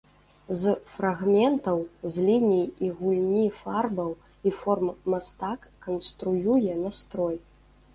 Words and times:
З 0.61 0.71
фрагментаў, 0.93 1.77
з 2.15 2.25
ліній 2.29 2.65
і 2.87 2.91
гульні 3.03 3.45
фарбаў 3.61 4.11
і 4.49 4.57
форм 4.63 4.87
мастак 5.17 5.73
канструюе 5.89 6.85
настрой. 6.87 7.37